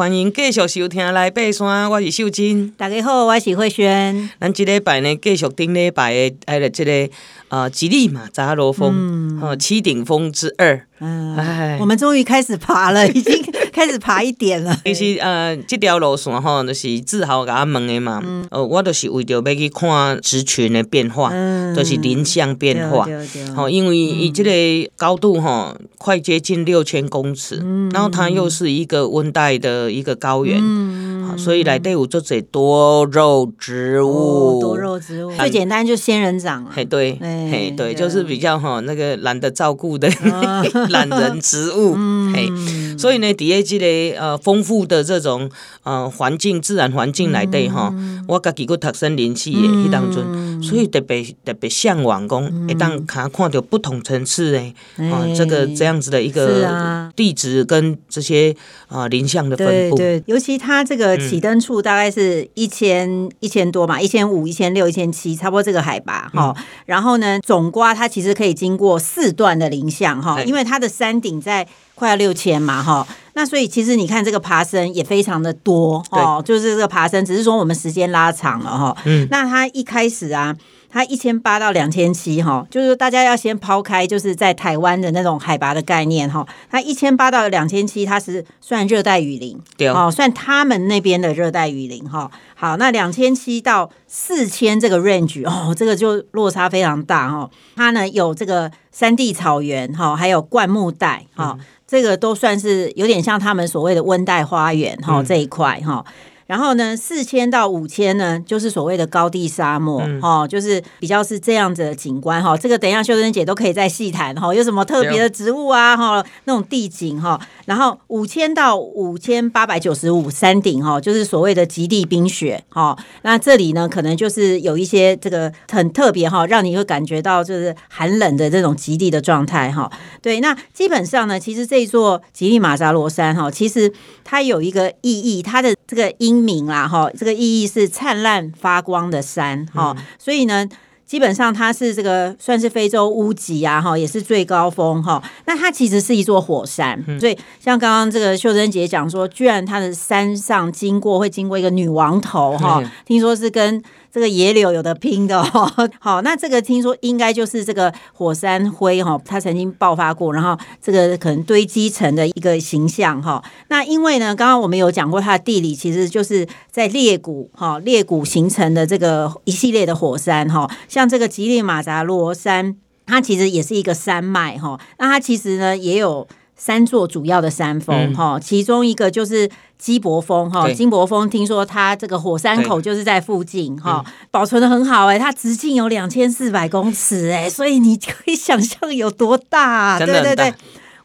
[0.00, 2.70] 欢迎继续收听来爬山，我是秀珍。
[2.70, 4.30] 大家好，我是慧萱。
[4.40, 7.12] 咱这礼拜呢，继续顶礼拜的哎的这个
[7.50, 10.86] 呃吉利马扎罗峰，哦、嗯，七顶峰之二。
[11.00, 13.44] 嗯，哎，我们终于开始爬了，已经
[13.74, 14.76] 开始爬一点了。
[14.84, 18.20] 其实呃，这条路线吼，就是志豪给我问的嘛。
[18.24, 18.46] 嗯。
[18.50, 23.06] 呃，我就是为着要去看植群的变化，嗯、就是林相变化。
[23.54, 30.58] 好、嗯，因为伊这个高度哈，快接近六千公尺，嗯、然后它又是一个温带的一个高原。
[30.60, 40.10] 嗯所以来队伍就这多肉植物，哦、多肉植物最简单就仙人掌啊，嘿对，嘿对，就是比较哈那个懒得照顾的
[40.90, 42.50] 懒人植物，嗯、嘿，
[42.98, 45.50] 所以呢，底下这个呃丰富的这种
[45.84, 47.94] 呃环境自然环境来对哈，
[48.28, 54.74] 我自己个读森林系的迄当中，所以特别特别向往讲，一当看看到不同层次诶
[55.10, 58.54] 啊这个这样子的一个地址跟这些
[58.88, 61.18] 啊林相的分布，对，尤其它这个。
[61.30, 66.52] 起登处大概是一千一千多嘛，一千五、一千六、一千七，差不多这个海拔哈。
[66.56, 73.06] 嗯、然后呢，总瓜它其实可以经过四段的林相哈，因为它的山顶在快要六千嘛哈。
[73.40, 78.94] 那所以其实你看这个爬升也非常的多哦，就是这个爬升，只是说我们时间拉长了哈。
[79.06, 80.54] 嗯，那它一开始啊。
[80.92, 86.44] 它一千八到两千七哈，就是说大家要先抛开就是在台湾的那种海拔的概念哈。
[86.68, 92.28] 它一千八到两千七，它是算热带雨林，对哦，算他们那边的热带雨林哈。
[92.56, 97.48] 好，那两千七到四千这个 range 哦，这个就落差非常大哈。
[97.76, 106.04] 它呢有这个山地草原哈，还有灌木带哈，嗯、这个都算是有点像他们所谓的温带花园哈这一块哈。
[106.50, 112.58] 然后呢，四千到五千呢，就是所谓的高地沙漠，嗯、哦，就是比较是这样子的景观哈、哦。
[112.60, 117.40] 这个等一下秀珍姐都可以再细谈哈、哦，有什么特别的植物啊哈、哦，那种地景哈、哦。
[117.66, 122.98] 然后五千到五千八百九十五山顶哈、哦，就是所谓的极地冰雪哈、哦。
[123.22, 129.92] 那这里呢，可能就是有一些这个很特别哈、哦，让你会感觉到就是寒冷的这种极地的状态哈、哦。
[130.20, 133.92] 对，那基本上呢，其实这座吉力马扎罗山哈、哦，其实
[134.24, 140.64] 它有一个意义，它的这个英名啦，哈，这个意义是灿烂发光的山，哈，所以呢，
[141.04, 145.20] 基本上它是这个算是非洲屋脊啊，哈，也是最高峰，哈。
[145.46, 153.82] 那它其实是一座火山，所以像刚刚这个秀珍姐讲说，居然它的山上经过会经过一个女王头，哈，听说是跟。
[154.12, 163.42] 这个野柳有的拼的哦， 好，那这个听说应该就是这个火山灰哈，它曾经爆发过，然后这个可能堆积成的一个形象哈。
[163.68, 172.76] 那因为呢，刚刚我们有讲过，它的地理其实就是在裂谷哈，裂谷形成的这个一系列的火山哈，像这个吉力马扎罗山，
[173.06, 174.80] 它其实也是一个山脉哈。
[174.98, 176.26] 那它其实呢也有
[176.60, 179.50] 三座主要的山峰哈，嗯、其中一个就是。
[179.80, 190.52] 基伯峰哈，金伯峰听说它这个火山口就是在附近哈，保存的很好哎、欸，它直径有两千四百公尺哎、欸，所以你可以想象有多大、啊，对对对。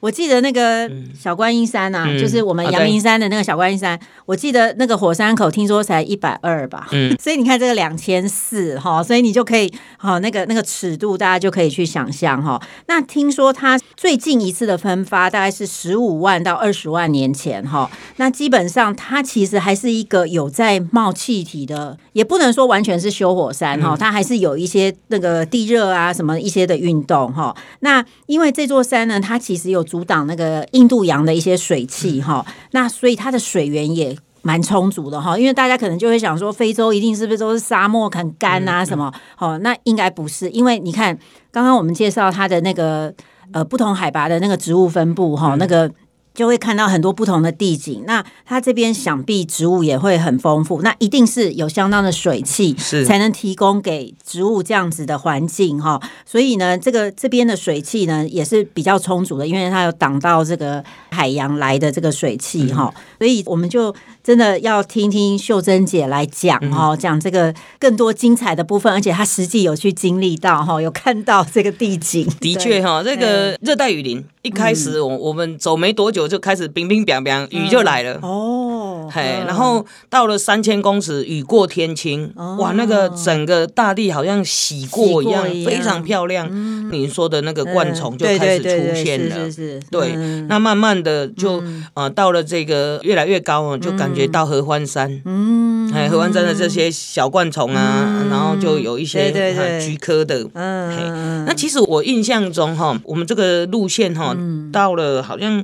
[0.05, 0.88] 我记得那个
[1.19, 3.99] 小观音山呐、啊，嗯、就是我们阳明山的那个小观音山。
[4.27, 12.61] 我记得那个火山口听说才一百二吧，嗯、 所以你看这个两千四哈，所以你就可以哈那个那个尺度，大家就可以去想象哈。
[12.85, 17.89] 那听说它最近一次的喷发大概是十五万到二十万年前哈。
[18.17, 27.55] 那基本上它其实还是一个有在冒气体的，也不能说完全是修火山哈，它还是有一些那个地热啊什么一些的运动哈。
[27.79, 29.83] 那因为这座山呢，它其实有。
[29.95, 35.39] 阻挡那个印度洋的一些水汽哈，那所以它的水源也蛮充足的哈。
[35.39, 39.09] 因为大家可能就会想说，非洲一定是不是都是沙漠很干啊什么？
[39.38, 41.17] 哦，那应该不是，因为你看
[41.50, 43.13] 刚刚我们介绍它的那个
[43.53, 45.89] 呃不同海拔的那个植物分布哈，那个。
[46.35, 56.00] 就会看到很多不同的地景，那它这边想必植物也会很丰富，那一定是有相当的水汽，是才能提供给植物这样子的环境哈。
[56.25, 62.94] 所以呢，这个这边的水汽呢也是比较充足的，因为它有挡到这个海洋来的这个水汽哈。
[62.95, 72.27] 嗯、所以我们就真的要听听秀珍姐来讲哈，讲这个更多精彩的部分，而且她实际有去经历到哈，有看到这个地景。
[72.42, 74.24] 的确哈，这个热带雨林。
[74.42, 78.19] 一开始我我们走没多久就开始冰冰冰冰，雨就来了。
[78.22, 86.50] 哦，嘿，然后到了三千公尺，雨过天晴，哇，那个整个大地好像洗过一样，非常漂亮。
[86.92, 89.50] 你说的那个灌丛就开始出现了，
[89.89, 90.16] 对，
[90.48, 91.63] 那慢慢的就
[91.94, 99.31] 呃到了这个越来越高，就感觉到合欢山，嗯，哎，合欢山的这些小灌丛啊，然后就有一些
[99.80, 104.36] 菊科的，嗯，那其实我印象中哈，我们这个路线哈。
[104.71, 105.63] 到了好像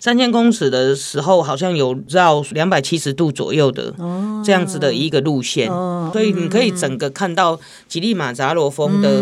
[0.00, 3.92] 三千公尺的时候，好像有绕两百七十度左右的
[4.44, 7.58] 这样子的一个路线，哦、所以你可以整个看到
[7.88, 9.20] 吉利马扎罗峰的、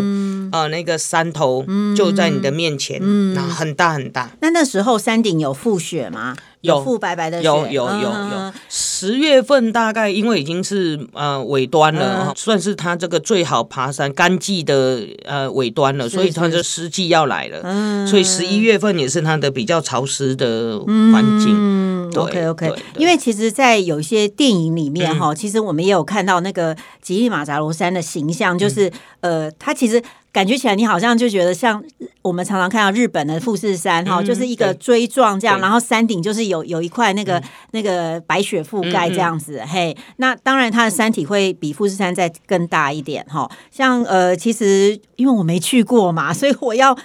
[0.51, 1.65] 嗯、呃那个山头
[1.95, 4.31] 就在你的面前，嗯、然后很大很大。
[4.41, 6.35] 那那时候山顶有覆雪吗？
[6.61, 8.53] 有覆白白的雪，有有有有。
[8.67, 17.61] 十、嗯、月份大概因为已经是呃尾端了，嗯、算是它这个最好爬山干季的呃尾端了，所以它的湿季要来了。
[17.63, 21.96] 嗯，所以十一月份也是它的比较潮湿的环境。
[22.13, 22.73] 嗯，OK OK。
[22.97, 28.89] 因为其实，在有一些电影里面哈，嗯、其实我们也有看到那个吉利马扎罗山的形象，就是、
[29.21, 30.01] 嗯、呃，它其实。
[30.33, 31.83] 感觉起来，你好像就觉得像
[32.21, 39.63] 我们常常看到日本的富士山哈，嗯、就是一个锥状这样，然后山顶就是有有一块那个、嗯、那个白雪覆盖这样子。
[39.65, 43.49] 嘿，那当然它的山体会比富士山再更大一点哈。
[43.71, 46.95] 像呃，其实因为我没去过嘛，所以我要。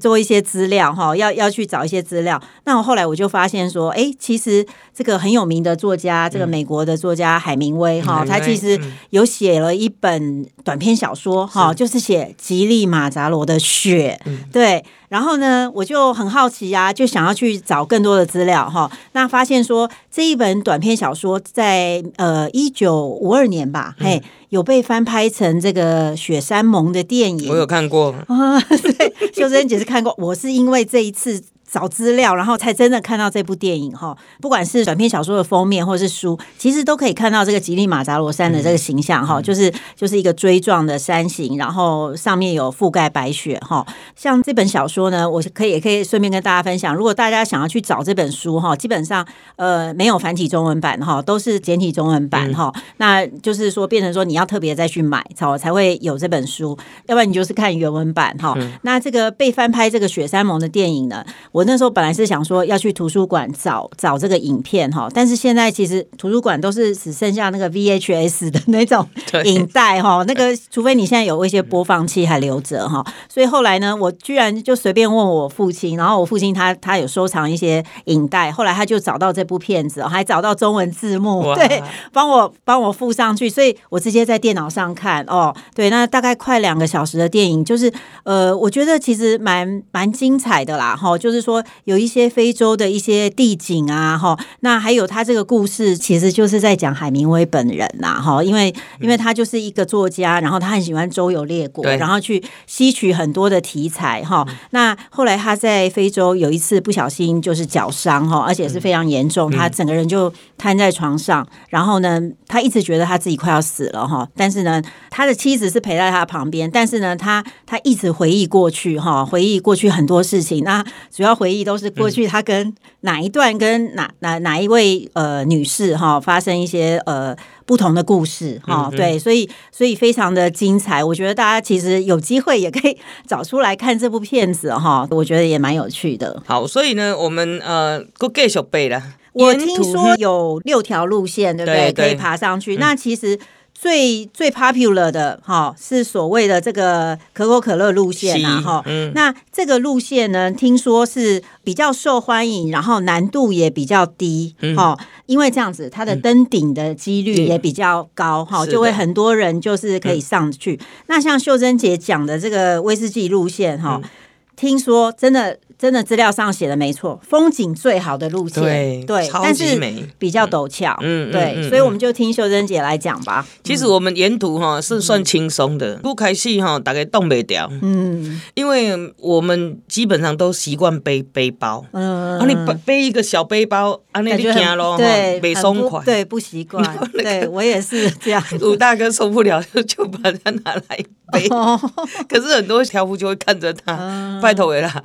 [0.00, 2.40] 做一些资料哈，要要去找一些资料。
[2.64, 8.78] 那我后来我就发现说，哎，其实这个很有名的作家，这个美国的作家海明威哈，他其实
[9.10, 14.20] 有写了一本短篇小说哈，就是写吉利马扎罗的雪，
[14.52, 14.84] 对。
[15.08, 18.90] 然后呢，我就很好奇呀、啊，就想要去找更多的资料哈。
[19.12, 27.50] 那发现说，这一本短篇小说在呃一九五二年吧，嗯、嘿，有被翻拍成这个雪山盟的电影。
[27.50, 30.14] 我有看过啊，对，秀珍姐是看过。
[30.18, 31.42] 我是因为这一次。
[31.70, 34.16] 找资料，然后才真的看到这部电影哈。
[34.40, 43.86] 不管是短篇小说的封面，或是书，其实都可以看到这个吉利马扎罗山的这个形象哈，就是就是一个锥状的山形，然后上面有覆盖白雪哈。
[44.16, 49.26] 像这本小说呢，我可以也可以顺便跟大家分享，如果大家想要去找这本书哈，基本上
[49.56, 52.72] 呃没有繁体中文版哈，都是简体中文版哈。
[52.74, 56.76] 嗯、那就是说变成说你要特别再去买才才会有这本书，
[57.06, 58.54] 要不然你就是看原文版哈。
[58.56, 61.24] 嗯、那这个被翻拍这个雪山盟的电影呢？
[61.58, 69.04] 我那时候本来是想说要去图书馆找找这个影片哈，但是现在其实图书馆都是只剩下那个 VHS 的那种
[69.44, 81.82] 影带哈，那个除非你现在有一些播放器还留着哈，所以后来呢，我居然就随便问我父亲，然后我父亲他他有收藏一些影带，后来他就找到这部片子，还找到中文字幕，哇对，
[82.12, 91.47] 帮我帮我附上去，所以我直接在电脑上看哦，对，那大概快两个小时的电影，就是呃，我觉得其实蛮蛮精彩的啦哈，就是。
[91.48, 104.46] 说有一些非洲的一些地景啊，哈，那还有他这个故事，其实就是在讲海明威本人呐，哈，因为因为他就是一个作家，然后他很喜欢周游列国，然后去吸取很多的题材，哈。
[104.72, 121.37] 那后来他在非洲有一次不小心就是脚伤，哈，而且是非常严重，他整个人就瘫在床上，然后呢，他一直觉得他自己快要死了，哈，但是呢，他的妻子是陪在他旁边，但是呢，他他一直回忆过去，哈，回忆过去很多事情，那主要。
[121.38, 131.04] 回忆都是过去他跟哪一段跟哪哪哪一位呃女士哈发生一些呃不同的故事哈，对，所以所以非常的精彩。
[131.04, 136.42] 我觉得大家其实有机会也可以找出来看这部片子哈，我觉得也蛮有趣的。
[136.44, 139.00] 好，所以呢，我们呃都继续背了。
[139.32, 141.92] 我听说有六条路线，对不对？
[141.92, 142.76] 对对，可以爬上去。
[142.76, 143.38] 嗯、那其实。
[143.80, 160.74] 最最 popular 的哈是所谓的这个可口可乐路线啊哈，嗯、那这个路线呢，听说是比较受欢迎，然后难度也比较低哈，嗯、因为这样子它的登顶的几率也比较高哈，嗯、就会很多人就是可以上去。
[160.80, 164.10] 嗯、那像秀珍姐讲的这个威士忌路线哈，嗯、
[164.56, 165.56] 听说真的。
[165.78, 169.78] 真的资料上写的没错，风景最好的路线，对，对，但是
[170.18, 173.46] 比较陡峭，嗯，对，所以我们就听秀珍姐来讲吧。
[173.62, 188.42] 其实我们沿途哈是算轻松的，不开始哈大概动不掉，嗯，因为我们基本上都习惯背背包，嗯，啊，你背背一个小背包，啊，那就行咯，对，没松快，对，不习惯， 对我也是这样。
[188.58, 190.98] 鲁大哥受不了，就把它拿来
[191.32, 191.48] 背，
[192.28, 195.04] 可是很多挑夫就会看着他，拜托了啦，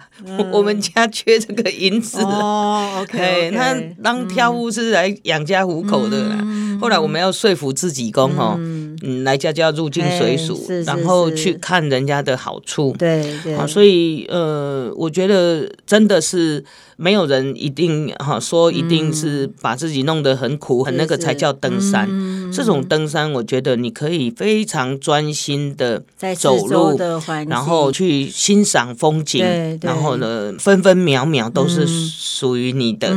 [0.51, 0.62] 我。
[0.63, 2.21] 我们家缺这个银子。
[2.21, 6.37] 哦，OK，他当挑夫是来养家糊口的啦。
[6.79, 16.63] 后来我们要说服自己工哦，嗯，来家就要入境随俗，然后去看人家的好处，对对，所以呃，我觉得真的是。
[16.95, 22.07] 没有人一定哈说一定是把自己弄得很苦很那个才叫登山。
[22.55, 26.03] 这种登山，我觉得你可以非常专心的
[26.37, 26.97] 走路，
[27.47, 29.43] 然后去欣赏风景，
[29.81, 33.09] 然后呢，分分秒秒都是属于你的。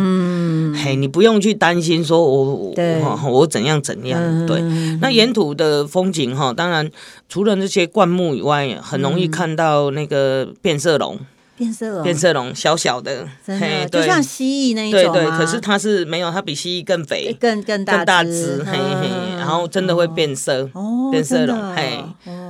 [0.83, 4.47] 嘿，你不用去担心说我我我怎样怎样。
[4.47, 4.61] 对，
[5.01, 6.91] 那沿途的风景哈，当然
[7.29, 11.19] 除了那些灌木以外，很容易看到那个变色龙。
[11.57, 15.13] 变色龙，变色龙小小的，嘿，就像蜥蜴那一种。
[15.13, 20.69] 对对，可是它是没有，它比蜥蜴更肥，更更大更大只，嘿嘿，然后真的会变色，
[21.11, 22.05] 变色龙，嘿。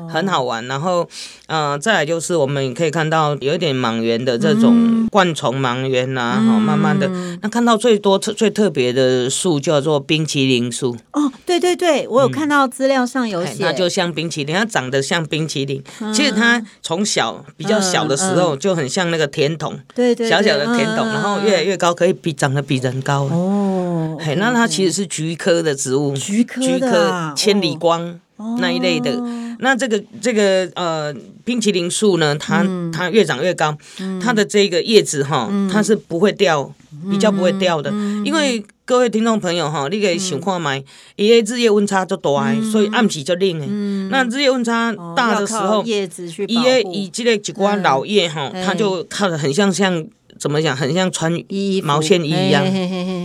[0.08, 1.08] 很好玩，然后，
[1.46, 7.08] 呃，再来就是我们可以看到有一点莽原的这种灌虫蟒螈呐，好，慢慢的，
[7.42, 10.96] 那看到最多特最特别的树叫做冰淇淋树。
[11.12, 15.82] 哦，对对对，我有看到资料上有写，它就像冰淇淋，它长得像冰淇淋。
[16.14, 23.24] 其实它从小比较小的时候就很像那个甜筒，对对，小小的甜筒，然后越来越高，可以比长得比人高。
[23.24, 23.75] 哦，
[24.18, 28.18] 嘿，那它其实是菊科的植物，菊科千里光
[28.58, 29.20] 那一类的。
[29.58, 33.76] 那这个这个呃冰淇淋树呢，它它越长越高，
[34.22, 36.70] 它的这个叶子哈，它是不会掉，
[37.10, 37.90] 比较不会掉的。
[38.24, 40.76] 因为各位听众朋友哈，你可以想看嘛，
[41.16, 43.66] 因为日夜温差就大，所以暗时就冷的。
[44.10, 46.68] 那日夜温差大的时候，叶子去保护。
[46.92, 50.06] 以以这个一寡老叶哈，它就看着很像像。
[50.38, 50.76] 怎么讲？
[50.76, 52.64] 很像穿衣毛线衣一样，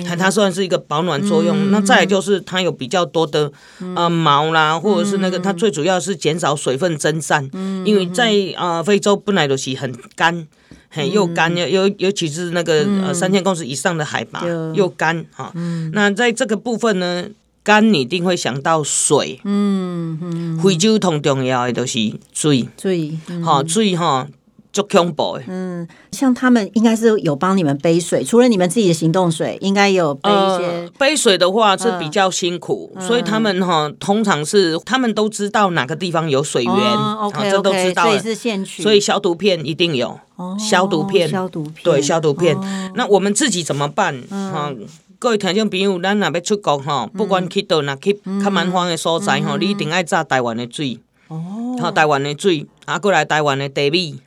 [0.06, 1.56] 它它算是一个保暖作用。
[1.56, 3.52] 嗯、那再来就是它有比较多的
[3.96, 10.48] 呃毛啦，或者是那个它最主要是减少水分蒸散，嗯、因为在呃非洲本来就是很干，
[10.90, 15.52] 很又干又尤尤其是那个呃三千公尺以上的海拔又干哈。
[15.94, 17.26] 那在这个部分呢，
[17.64, 22.00] 干你一定会想到水，嗯嗯，非洲同重要的都是
[22.34, 24.28] 水，水，好水哈。
[24.72, 25.44] 足恐怖的。
[25.48, 30.66] 嗯，像他们应该是有帮你们背水，除了你们自己的行动水，应该有背一些。
[30.66, 38.04] 呃、背水的话是比较辛苦，嗯、所以他们哈通常是他们都知道哪个地方有水源，哦、OK，这都知道。
[38.04, 40.20] 所以是现取，所以消毒片一定有。
[40.38, 42.56] 哦、消毒片，消毒片，对，消毒片。
[42.58, 44.20] 哦、那我们自己怎么办？
[44.30, 44.88] 哈、嗯，
[45.20, 50.98] 各位听众朋友，咱若要出国哈，不管去到哪去较蛮荒的所在哈，嗯、你一定爱炸台湾的水。
[51.28, 51.78] 哦。
[51.94, 54.20] 台湾的水，啊，过来台湾的茶米。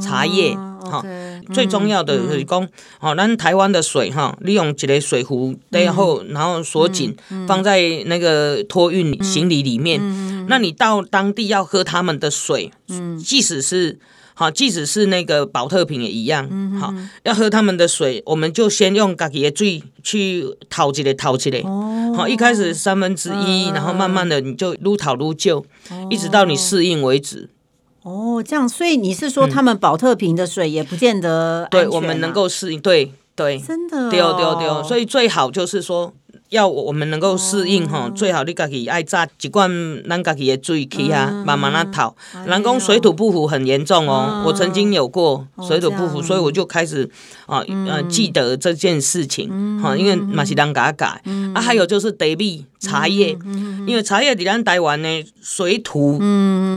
[0.00, 1.02] 茶叶哈，
[1.52, 7.16] 最重要的就是讲，好，咱台湾的水哈，利用一个水壶，然后然后锁紧，
[7.46, 10.00] 放在那个托运行李里面。
[10.46, 12.70] 那你到当地要喝他们的水，
[13.24, 13.98] 即使是
[14.34, 21.62] 好，即使是那个保特瓶也一样，好，要喝他们的水，我们就先用自己的水去淘一个淘一个，
[22.14, 25.64] 好，一开始三分之一，然后慢慢的你就撸淘撸旧，
[26.10, 27.48] 一直到你适应为止。
[28.04, 32.80] 哦，这样，所以你是说他们保特瓶的水也不见得、啊嗯、对我们能够适应？
[32.80, 36.12] 对对，真的、哦，对哦对对，所以最好就是说。
[36.54, 39.68] 要我们能够适应哈，最好你家己爱榨一罐
[40.08, 42.14] 咱家己的水去啊，慢慢啊淘。
[42.46, 47.10] 人讲水土不服很严重哦，我曾经有过水土不服，所以我就开始
[47.46, 47.58] 啊
[47.88, 51.20] 呃记得这件事情哈，因为嘛是人家改。
[51.54, 53.36] 啊，还有就是茶米茶叶，
[53.86, 55.08] 因为茶叶在咱台湾呢
[55.42, 56.20] 水土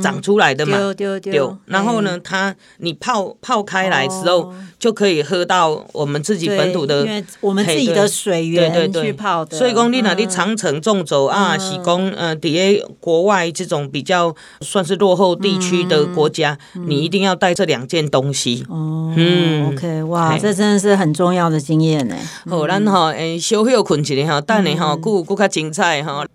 [0.02, 0.78] 长出来的嘛，
[1.20, 9.67] 对，然后呢，它你泡泡开来之后就可以喝到我们自己本土的，因为我们自己的水源去泡的。
[9.68, 16.58] 所以讲，你那里长城纵走啊，是讲呃，底下国外这种比较算是落后地区的国家，
[16.88, 18.66] 你一定要带这两件东西。
[18.70, 22.16] 哦，嗯，OK，哇，这真的是很重要的经验呢。
[22.50, 26.26] 好，咱哈诶，小休困一下哈，等下哈，顾顾较精彩哈。